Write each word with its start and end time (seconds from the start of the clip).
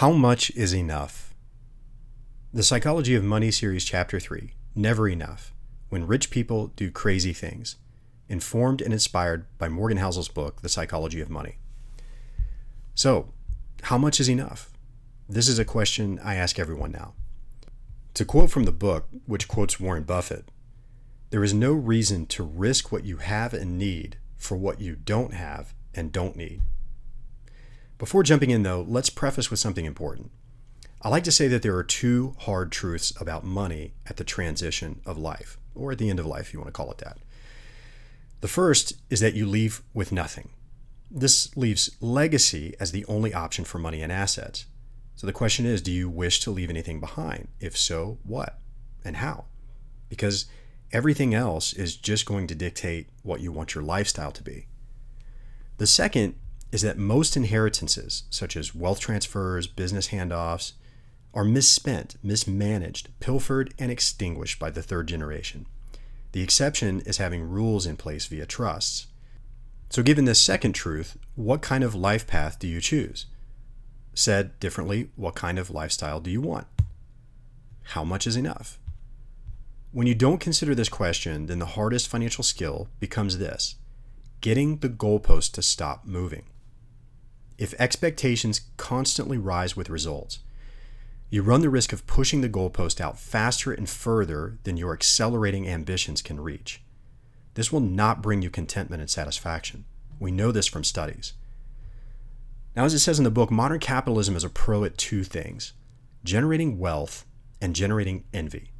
How 0.00 0.12
much 0.12 0.50
is 0.50 0.74
enough? 0.74 1.34
The 2.52 2.62
Psychology 2.62 3.14
of 3.14 3.24
Money 3.24 3.50
Series, 3.50 3.82
Chapter 3.82 4.20
3 4.20 4.52
Never 4.74 5.08
Enough 5.08 5.54
When 5.88 6.06
Rich 6.06 6.30
People 6.30 6.66
Do 6.76 6.90
Crazy 6.90 7.32
Things. 7.32 7.76
Informed 8.28 8.82
and 8.82 8.92
inspired 8.92 9.46
by 9.56 9.70
Morgan 9.70 9.96
Housel's 9.96 10.28
book, 10.28 10.60
The 10.60 10.68
Psychology 10.68 11.22
of 11.22 11.30
Money. 11.30 11.56
So, 12.94 13.32
how 13.84 13.96
much 13.96 14.20
is 14.20 14.28
enough? 14.28 14.70
This 15.30 15.48
is 15.48 15.58
a 15.58 15.64
question 15.64 16.20
I 16.22 16.34
ask 16.34 16.58
everyone 16.58 16.92
now. 16.92 17.14
To 18.12 18.26
quote 18.26 18.50
from 18.50 18.64
the 18.64 18.72
book, 18.72 19.08
which 19.24 19.48
quotes 19.48 19.80
Warren 19.80 20.04
Buffett, 20.04 20.50
there 21.30 21.42
is 21.42 21.54
no 21.54 21.72
reason 21.72 22.26
to 22.26 22.42
risk 22.42 22.92
what 22.92 23.06
you 23.06 23.16
have 23.16 23.54
and 23.54 23.78
need 23.78 24.18
for 24.36 24.58
what 24.58 24.78
you 24.78 24.94
don't 24.94 25.32
have 25.32 25.72
and 25.94 26.12
don't 26.12 26.36
need. 26.36 26.60
Before 27.98 28.22
jumping 28.22 28.50
in, 28.50 28.62
though, 28.62 28.84
let's 28.86 29.10
preface 29.10 29.50
with 29.50 29.60
something 29.60 29.84
important. 29.84 30.30
I 31.02 31.08
like 31.08 31.24
to 31.24 31.32
say 31.32 31.48
that 31.48 31.62
there 31.62 31.76
are 31.76 31.84
two 31.84 32.34
hard 32.40 32.72
truths 32.72 33.12
about 33.20 33.44
money 33.44 33.94
at 34.06 34.16
the 34.16 34.24
transition 34.24 35.00
of 35.06 35.16
life, 35.16 35.56
or 35.74 35.92
at 35.92 35.98
the 35.98 36.10
end 36.10 36.18
of 36.18 36.26
life, 36.26 36.48
if 36.48 36.52
you 36.52 36.58
want 36.58 36.68
to 36.68 36.72
call 36.72 36.90
it 36.90 36.98
that. 36.98 37.18
The 38.40 38.48
first 38.48 38.94
is 39.08 39.20
that 39.20 39.34
you 39.34 39.46
leave 39.46 39.82
with 39.94 40.12
nothing. 40.12 40.50
This 41.10 41.56
leaves 41.56 41.96
legacy 42.00 42.74
as 42.80 42.92
the 42.92 43.04
only 43.06 43.32
option 43.32 43.64
for 43.64 43.78
money 43.78 44.02
and 44.02 44.12
assets. 44.12 44.66
So 45.14 45.26
the 45.26 45.32
question 45.32 45.64
is 45.64 45.80
do 45.80 45.92
you 45.92 46.08
wish 46.10 46.40
to 46.40 46.50
leave 46.50 46.68
anything 46.68 47.00
behind? 47.00 47.48
If 47.60 47.76
so, 47.76 48.18
what 48.22 48.58
and 49.04 49.16
how? 49.16 49.46
Because 50.08 50.46
everything 50.92 51.34
else 51.34 51.72
is 51.72 51.96
just 51.96 52.26
going 52.26 52.46
to 52.48 52.54
dictate 52.54 53.08
what 53.22 53.40
you 53.40 53.52
want 53.52 53.74
your 53.74 53.84
lifestyle 53.84 54.32
to 54.32 54.42
be. 54.42 54.66
The 55.78 55.86
second 55.86 56.34
is 56.76 56.82
that 56.82 56.98
most 56.98 57.38
inheritances, 57.38 58.24
such 58.28 58.54
as 58.54 58.74
wealth 58.74 59.00
transfers, 59.00 59.66
business 59.66 60.08
handoffs, 60.08 60.72
are 61.32 61.42
misspent, 61.42 62.16
mismanaged, 62.22 63.08
pilfered, 63.18 63.72
and 63.78 63.90
extinguished 63.90 64.58
by 64.58 64.68
the 64.68 64.82
third 64.82 65.08
generation. 65.08 65.64
The 66.32 66.42
exception 66.42 67.00
is 67.06 67.16
having 67.16 67.48
rules 67.48 67.86
in 67.86 67.96
place 67.96 68.26
via 68.26 68.44
trusts. 68.44 69.06
So, 69.88 70.02
given 70.02 70.26
this 70.26 70.38
second 70.38 70.74
truth, 70.74 71.16
what 71.34 71.62
kind 71.62 71.82
of 71.82 71.94
life 71.94 72.26
path 72.26 72.58
do 72.58 72.68
you 72.68 72.82
choose? 72.82 73.24
Said 74.12 74.60
differently, 74.60 75.08
what 75.16 75.34
kind 75.34 75.58
of 75.58 75.70
lifestyle 75.70 76.20
do 76.20 76.30
you 76.30 76.42
want? 76.42 76.66
How 77.84 78.04
much 78.04 78.26
is 78.26 78.36
enough? 78.36 78.78
When 79.92 80.06
you 80.06 80.14
don't 80.14 80.42
consider 80.42 80.74
this 80.74 80.90
question, 80.90 81.46
then 81.46 81.58
the 81.58 81.72
hardest 81.78 82.06
financial 82.06 82.44
skill 82.44 82.88
becomes 83.00 83.38
this 83.38 83.76
getting 84.42 84.76
the 84.80 84.90
goalpost 84.90 85.52
to 85.52 85.62
stop 85.62 86.04
moving 86.04 86.44
if 87.58 87.74
expectations 87.78 88.62
constantly 88.76 89.38
rise 89.38 89.76
with 89.76 89.90
results, 89.90 90.40
you 91.28 91.42
run 91.42 91.60
the 91.60 91.70
risk 91.70 91.92
of 91.92 92.06
pushing 92.06 92.40
the 92.40 92.48
goalpost 92.48 93.00
out 93.00 93.18
faster 93.18 93.72
and 93.72 93.88
further 93.88 94.58
than 94.62 94.76
your 94.76 94.92
accelerating 94.92 95.66
ambitions 95.66 96.22
can 96.22 96.40
reach. 96.40 96.82
This 97.54 97.72
will 97.72 97.80
not 97.80 98.22
bring 98.22 98.42
you 98.42 98.50
contentment 98.50 99.00
and 99.00 99.10
satisfaction. 99.10 99.86
We 100.20 100.30
know 100.30 100.52
this 100.52 100.66
from 100.66 100.84
studies. 100.84 101.32
Now, 102.76 102.84
as 102.84 102.94
it 102.94 102.98
says 102.98 103.18
in 103.18 103.24
the 103.24 103.30
book, 103.30 103.50
modern 103.50 103.80
capitalism 103.80 104.36
is 104.36 104.44
a 104.44 104.50
pro 104.50 104.84
at 104.84 104.98
two 104.98 105.24
things 105.24 105.72
generating 106.22 106.78
wealth 106.78 107.24
and 107.60 107.74
generating 107.74 108.24
envy. 108.34 108.72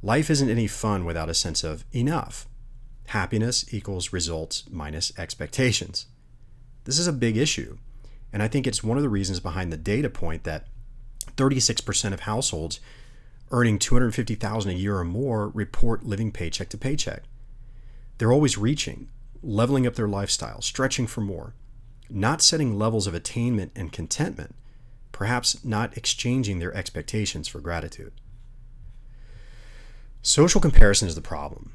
Life 0.00 0.30
isn't 0.30 0.48
any 0.48 0.68
fun 0.68 1.04
without 1.04 1.28
a 1.28 1.34
sense 1.34 1.64
of 1.64 1.84
enough. 1.92 2.46
Happiness 3.08 3.72
equals 3.74 4.12
results 4.12 4.64
minus 4.70 5.12
expectations. 5.18 6.06
This 6.84 6.98
is 6.98 7.08
a 7.08 7.12
big 7.12 7.36
issue 7.36 7.78
and 8.32 8.42
I 8.42 8.48
think 8.48 8.66
it's 8.66 8.84
one 8.84 8.96
of 8.96 9.02
the 9.02 9.08
reasons 9.08 9.40
behind 9.40 9.72
the 9.72 9.76
data 9.76 10.10
point 10.10 10.44
that 10.44 10.66
36% 11.36 12.12
of 12.12 12.20
households 12.20 12.80
earning 13.50 13.78
250,000 13.78 14.70
a 14.70 14.74
year 14.74 14.98
or 14.98 15.04
more 15.04 15.48
report 15.48 16.04
living 16.04 16.30
paycheck 16.30 16.68
to 16.68 16.78
paycheck. 16.78 17.22
They're 18.18 18.32
always 18.32 18.58
reaching, 18.58 19.08
leveling 19.42 19.86
up 19.86 19.94
their 19.94 20.08
lifestyle, 20.08 20.60
stretching 20.60 21.06
for 21.06 21.20
more, 21.20 21.54
not 22.10 22.42
setting 22.42 22.78
levels 22.78 23.06
of 23.06 23.14
attainment 23.14 23.72
and 23.74 23.92
contentment, 23.92 24.54
perhaps 25.12 25.64
not 25.64 25.96
exchanging 25.96 26.58
their 26.58 26.74
expectations 26.74 27.48
for 27.48 27.60
gratitude. 27.60 28.12
Social 30.22 30.60
comparison 30.60 31.08
is 31.08 31.14
the 31.14 31.20
problem. 31.20 31.72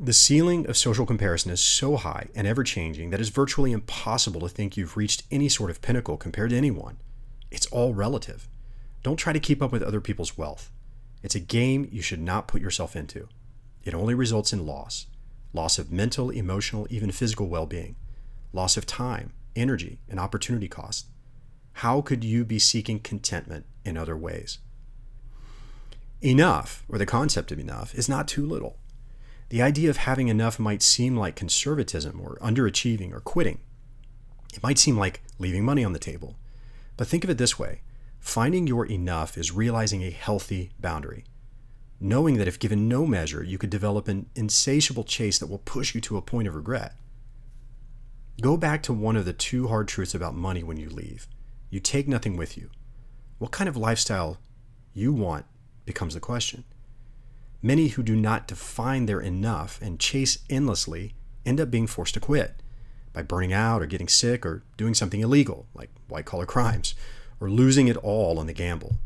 The 0.00 0.12
ceiling 0.12 0.68
of 0.68 0.76
social 0.76 1.06
comparison 1.06 1.50
is 1.50 1.60
so 1.60 1.96
high 1.96 2.28
and 2.36 2.46
ever 2.46 2.62
changing 2.62 3.10
that 3.10 3.18
it's 3.18 3.30
virtually 3.30 3.72
impossible 3.72 4.40
to 4.42 4.48
think 4.48 4.76
you've 4.76 4.96
reached 4.96 5.24
any 5.28 5.48
sort 5.48 5.70
of 5.70 5.82
pinnacle 5.82 6.16
compared 6.16 6.50
to 6.50 6.56
anyone. 6.56 6.98
It's 7.50 7.66
all 7.66 7.94
relative. 7.94 8.46
Don't 9.02 9.16
try 9.16 9.32
to 9.32 9.40
keep 9.40 9.60
up 9.60 9.72
with 9.72 9.82
other 9.82 10.00
people's 10.00 10.38
wealth. 10.38 10.70
It's 11.24 11.34
a 11.34 11.40
game 11.40 11.88
you 11.90 12.00
should 12.00 12.20
not 12.20 12.46
put 12.46 12.62
yourself 12.62 12.94
into. 12.94 13.26
It 13.82 13.92
only 13.92 14.14
results 14.14 14.52
in 14.52 14.66
loss 14.66 15.06
loss 15.52 15.78
of 15.78 15.90
mental, 15.90 16.30
emotional, 16.30 16.86
even 16.90 17.10
physical 17.10 17.48
well 17.48 17.66
being, 17.66 17.96
loss 18.52 18.76
of 18.76 18.86
time, 18.86 19.32
energy, 19.56 19.98
and 20.08 20.20
opportunity 20.20 20.68
cost. 20.68 21.06
How 21.72 22.02
could 22.02 22.22
you 22.22 22.44
be 22.44 22.60
seeking 22.60 23.00
contentment 23.00 23.66
in 23.84 23.96
other 23.96 24.16
ways? 24.16 24.58
Enough, 26.20 26.84
or 26.88 26.98
the 26.98 27.06
concept 27.06 27.50
of 27.50 27.58
enough, 27.58 27.94
is 27.94 28.08
not 28.08 28.28
too 28.28 28.46
little. 28.46 28.76
The 29.50 29.62
idea 29.62 29.88
of 29.88 29.98
having 29.98 30.28
enough 30.28 30.58
might 30.58 30.82
seem 30.82 31.16
like 31.16 31.36
conservatism 31.36 32.20
or 32.20 32.36
underachieving 32.36 33.12
or 33.12 33.20
quitting. 33.20 33.60
It 34.52 34.62
might 34.62 34.78
seem 34.78 34.98
like 34.98 35.22
leaving 35.38 35.64
money 35.64 35.84
on 35.84 35.92
the 35.92 35.98
table. 35.98 36.36
But 36.96 37.06
think 37.06 37.24
of 37.24 37.30
it 37.30 37.38
this 37.38 37.58
way 37.58 37.80
finding 38.20 38.66
your 38.66 38.84
enough 38.84 39.38
is 39.38 39.52
realizing 39.52 40.02
a 40.02 40.10
healthy 40.10 40.70
boundary. 40.78 41.24
Knowing 42.00 42.36
that 42.36 42.48
if 42.48 42.58
given 42.58 42.88
no 42.88 43.06
measure, 43.06 43.42
you 43.42 43.58
could 43.58 43.70
develop 43.70 44.06
an 44.06 44.28
insatiable 44.34 45.04
chase 45.04 45.38
that 45.38 45.48
will 45.48 45.58
push 45.58 45.94
you 45.94 46.00
to 46.00 46.16
a 46.16 46.22
point 46.22 46.46
of 46.46 46.54
regret. 46.54 46.94
Go 48.40 48.56
back 48.56 48.82
to 48.84 48.92
one 48.92 49.16
of 49.16 49.24
the 49.24 49.32
two 49.32 49.68
hard 49.68 49.88
truths 49.88 50.14
about 50.14 50.34
money 50.34 50.62
when 50.62 50.76
you 50.76 50.88
leave. 50.88 51.26
You 51.70 51.80
take 51.80 52.06
nothing 52.06 52.36
with 52.36 52.56
you. 52.56 52.70
What 53.38 53.50
kind 53.50 53.68
of 53.68 53.76
lifestyle 53.76 54.38
you 54.92 55.12
want 55.12 55.46
becomes 55.86 56.14
the 56.14 56.20
question. 56.20 56.64
Many 57.60 57.88
who 57.88 58.02
do 58.02 58.14
not 58.14 58.46
define 58.46 59.06
their 59.06 59.20
enough 59.20 59.80
and 59.82 59.98
chase 59.98 60.38
endlessly 60.48 61.14
end 61.44 61.60
up 61.60 61.70
being 61.70 61.86
forced 61.86 62.14
to 62.14 62.20
quit 62.20 62.62
by 63.12 63.22
burning 63.22 63.52
out 63.52 63.82
or 63.82 63.86
getting 63.86 64.08
sick 64.08 64.46
or 64.46 64.62
doing 64.76 64.94
something 64.94 65.20
illegal, 65.20 65.66
like 65.74 65.90
white 66.08 66.24
collar 66.24 66.46
crimes, 66.46 66.94
or 67.40 67.50
losing 67.50 67.88
it 67.88 67.96
all 67.96 68.38
on 68.38 68.46
the 68.46 68.52
gamble, 68.52 68.96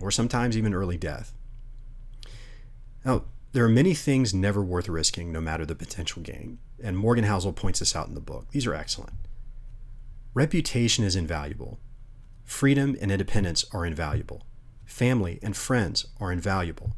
or 0.00 0.10
sometimes 0.10 0.56
even 0.56 0.74
early 0.74 0.96
death. 0.96 1.32
Now, 3.04 3.24
there 3.52 3.64
are 3.64 3.68
many 3.68 3.94
things 3.94 4.34
never 4.34 4.64
worth 4.64 4.88
risking, 4.88 5.30
no 5.30 5.40
matter 5.40 5.64
the 5.64 5.76
potential 5.76 6.20
gain, 6.20 6.58
and 6.82 6.98
Morgan 6.98 7.24
Housel 7.24 7.52
points 7.54 7.78
this 7.78 7.94
out 7.94 8.08
in 8.08 8.14
the 8.14 8.20
book. 8.20 8.50
These 8.50 8.66
are 8.66 8.74
excellent. 8.74 9.12
Reputation 10.32 11.04
is 11.04 11.14
invaluable. 11.14 11.78
Freedom 12.44 12.96
and 13.00 13.12
independence 13.12 13.64
are 13.72 13.86
invaluable. 13.86 14.44
Family 14.84 15.38
and 15.42 15.56
friends 15.56 16.06
are 16.18 16.32
invaluable. 16.32 16.96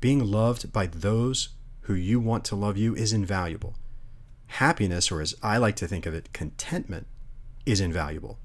Being 0.00 0.24
loved 0.24 0.72
by 0.72 0.86
those 0.86 1.48
who 1.82 1.94
you 1.94 2.20
want 2.20 2.44
to 2.46 2.56
love 2.56 2.76
you 2.76 2.94
is 2.94 3.12
invaluable. 3.12 3.74
Happiness, 4.46 5.10
or 5.10 5.20
as 5.20 5.34
I 5.42 5.58
like 5.58 5.76
to 5.76 5.88
think 5.88 6.06
of 6.06 6.14
it, 6.14 6.32
contentment, 6.32 7.06
is 7.66 7.80
invaluable. 7.80 8.38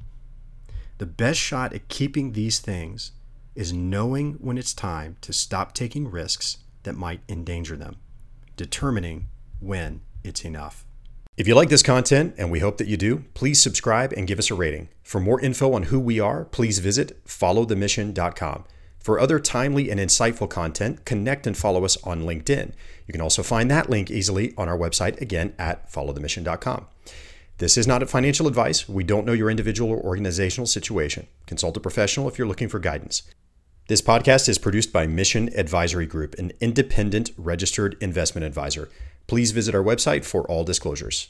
The 0.97 1.05
best 1.05 1.39
shot 1.39 1.73
at 1.73 1.87
keeping 1.89 2.31
these 2.31 2.59
things 2.59 3.11
is 3.55 3.71
knowing 3.71 4.33
when 4.33 4.57
it's 4.57 4.73
time 4.73 5.17
to 5.21 5.31
stop 5.31 5.73
taking 5.73 6.09
risks 6.09 6.57
that 6.83 6.95
might 6.95 7.21
endanger 7.29 7.75
them, 7.75 7.97
determining 8.57 9.27
when 9.59 10.01
it's 10.23 10.43
enough. 10.43 10.85
If 11.37 11.47
you 11.47 11.55
like 11.55 11.69
this 11.69 11.83
content, 11.83 12.35
and 12.37 12.51
we 12.51 12.59
hope 12.59 12.77
that 12.77 12.87
you 12.87 12.97
do, 12.97 13.25
please 13.33 13.61
subscribe 13.61 14.13
and 14.13 14.27
give 14.27 14.39
us 14.39 14.51
a 14.51 14.55
rating. 14.55 14.89
For 15.03 15.19
more 15.19 15.39
info 15.39 15.73
on 15.73 15.83
who 15.83 15.99
we 15.99 16.19
are, 16.19 16.45
please 16.45 16.79
visit 16.79 17.23
followthemission.com. 17.25 18.65
For 19.03 19.19
other 19.19 19.37
timely 19.37 19.91
and 19.91 19.99
insightful 19.99 20.49
content, 20.49 21.03
connect 21.03 21.45
and 21.45 21.57
follow 21.57 21.83
us 21.83 22.01
on 22.05 22.21
LinkedIn. 22.21 22.71
You 23.05 23.11
can 23.11 23.19
also 23.19 23.43
find 23.43 23.69
that 23.69 23.89
link 23.89 24.09
easily 24.09 24.53
on 24.57 24.69
our 24.69 24.77
website, 24.77 25.19
again, 25.19 25.53
at 25.59 25.91
followthemission.com. 25.91 26.87
This 27.57 27.77
is 27.77 27.85
not 27.85 28.09
financial 28.09 28.47
advice. 28.47 28.87
We 28.87 29.03
don't 29.03 29.25
know 29.25 29.33
your 29.33 29.51
individual 29.51 29.91
or 29.91 30.01
organizational 30.01 30.67
situation. 30.67 31.27
Consult 31.45 31.75
a 31.75 31.81
professional 31.81 32.29
if 32.29 32.37
you're 32.37 32.47
looking 32.47 32.69
for 32.69 32.79
guidance. 32.79 33.23
This 33.89 34.01
podcast 34.01 34.47
is 34.47 34.57
produced 34.57 34.93
by 34.93 35.05
Mission 35.05 35.49
Advisory 35.53 36.05
Group, 36.05 36.35
an 36.39 36.53
independent 36.61 37.31
registered 37.37 37.97
investment 37.99 38.47
advisor. 38.47 38.89
Please 39.27 39.51
visit 39.51 39.75
our 39.75 39.83
website 39.83 40.23
for 40.23 40.43
all 40.43 40.63
disclosures. 40.63 41.21